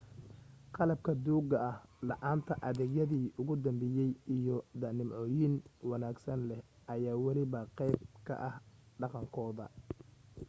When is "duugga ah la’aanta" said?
1.25-2.53